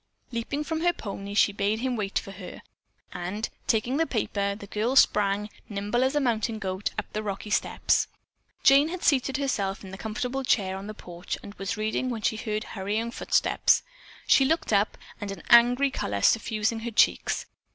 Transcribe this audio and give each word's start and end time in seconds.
Leaping 0.31 0.63
from 0.63 0.81
her 0.81 0.93
pony, 0.93 1.35
she 1.35 1.51
bade 1.53 1.81
him 1.81 1.95
wait 1.95 2.17
for 2.17 2.31
her, 2.31 2.63
and, 3.13 3.49
taking 3.67 3.97
the 3.97 4.07
paper, 4.07 4.55
the 4.55 4.65
girl 4.65 4.95
sprang, 4.95 5.47
nimble 5.69 6.03
as 6.03 6.15
a 6.15 6.19
mountain 6.19 6.57
goat, 6.57 6.89
up 6.97 7.05
the 7.13 7.21
rocky 7.21 7.51
steps. 7.51 8.07
Jane 8.63 8.87
had 8.89 9.03
seated 9.03 9.37
herself 9.37 9.83
in 9.83 9.91
the 9.91 9.99
comfortable 9.99 10.43
chair 10.43 10.75
on 10.75 10.87
the 10.87 10.95
porch, 10.95 11.37
and 11.43 11.53
was 11.53 11.77
reading 11.77 12.09
when 12.09 12.23
she 12.23 12.35
heard 12.37 12.63
hurrying 12.63 13.11
footsteps. 13.11 13.83
She 14.25 14.43
looked 14.43 14.73
up, 14.73 14.97
an 15.19 15.39
angry 15.51 15.91
color 15.91 16.23
suffusing 16.23 16.79
her 16.79 16.89
cheeks. 16.89 17.45